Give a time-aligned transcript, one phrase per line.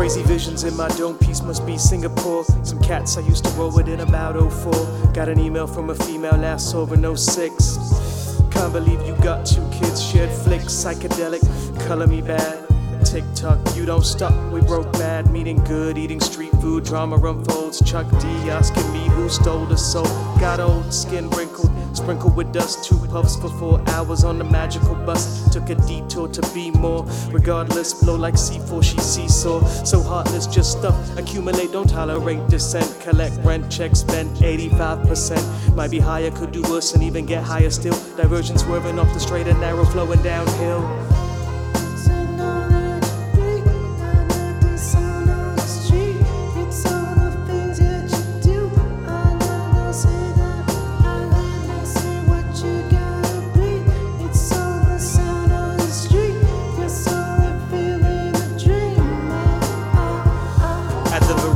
[0.00, 2.42] Crazy visions in my dome piece must be Singapore.
[2.62, 5.12] Some cats I used to roll with in about 04.
[5.12, 8.40] Got an email from a female last over in 06.
[8.50, 11.42] Can't believe you got two kids, shared flicks, psychedelic,
[11.86, 12.69] color me bad.
[13.04, 14.32] TikTok, you don't stop.
[14.52, 17.82] We broke bad, meeting good, eating street food, drama unfolds.
[17.88, 20.04] Chuck D asking me who stole the soul.
[20.38, 22.84] Got old, skin wrinkled, sprinkled with dust.
[22.84, 25.52] Two puffs for four hours on the magical bus.
[25.52, 27.04] Took a detour to be more.
[27.30, 29.64] Regardless, blow like C4, she seesaw.
[29.84, 30.96] So heartless, just stuff.
[31.18, 33.00] Accumulate, don't tolerate dissent.
[33.00, 35.74] Collect rent, check, spend 85%.
[35.74, 37.98] Might be higher, could do worse, and even get higher still.
[38.16, 41.29] Diversion swerving off the straight and narrow, flowing downhill.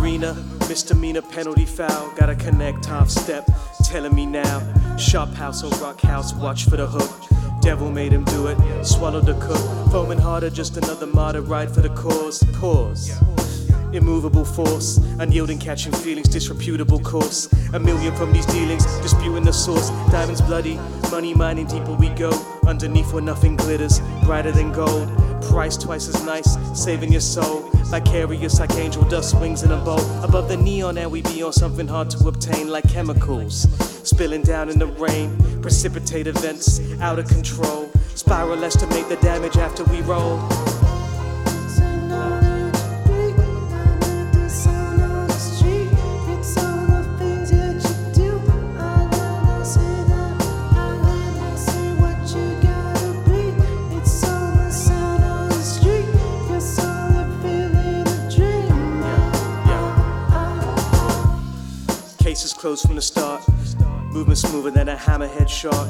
[0.04, 0.34] Marina,
[0.68, 2.12] misdemeanor penalty foul.
[2.14, 3.48] Gotta connect half step,
[3.84, 4.60] telling me now.
[4.98, 7.10] Shop house or rock house, watch for the hook.
[7.62, 9.56] Devil made him do it, swallowed the cook.
[9.90, 12.42] Foaming harder, just another martyr ride for the cause.
[12.60, 13.18] Pause.
[13.94, 17.50] Immovable force, unyielding, catching feelings, disreputable course.
[17.72, 19.88] A million from these dealings, disputing the source.
[20.12, 20.78] Diamonds bloody,
[21.10, 22.30] money mining deeper we go.
[22.66, 25.08] Underneath where nothing glitters, brighter than gold.
[25.50, 27.70] Price twice as nice, saving your soul.
[27.90, 29.98] Vicarious like angel dust wings in a bow.
[30.22, 33.68] Above the neon, and we be on something hard to obtain, like chemicals.
[34.08, 37.90] Spilling down in the rain, precipitate events out of control.
[38.14, 40.38] Spiral estimate the damage after we roll.
[62.34, 63.42] Is closed from the start.
[64.10, 65.86] Movement smoother than a hammerhead shot.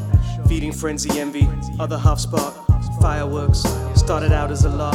[0.46, 1.48] Feeding frenzy envy,
[1.80, 2.54] other half spark.
[3.00, 3.60] Fireworks
[3.94, 4.94] started out as a lark.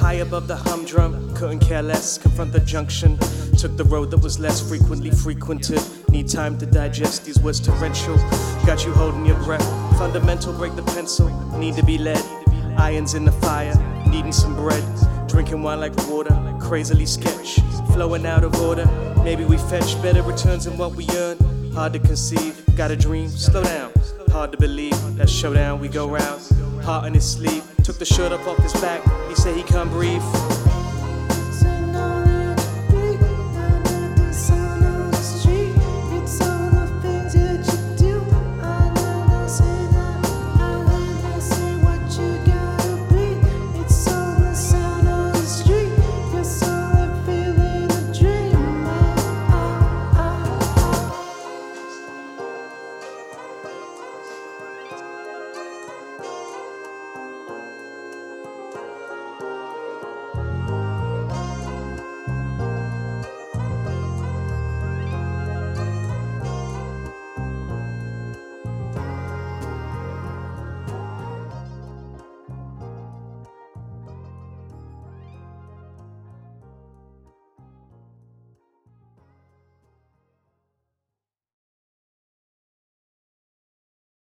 [0.00, 2.18] High above the humdrum, couldn't care less.
[2.18, 3.16] Confront the junction.
[3.56, 5.80] Took the road that was less frequently frequented.
[6.10, 8.16] Need time to digest these words torrential.
[8.66, 9.66] Got you holding your breath.
[9.96, 11.30] Fundamental, break the pencil.
[11.56, 12.22] Need to be led.
[12.76, 13.76] Irons in the fire,
[14.08, 14.84] needing some bread.
[15.30, 17.60] Drinking wine like water, crazily sketch.
[17.92, 18.84] Flowing out of order.
[19.22, 21.38] Maybe we fetch better returns than what we earn.
[21.72, 23.92] Hard to conceive, got a dream, slow down.
[24.32, 26.42] Hard to believe, that showdown we go round.
[26.82, 29.02] Heart in his sleeve, took the shirt up off his back.
[29.28, 30.22] He said he can't breathe.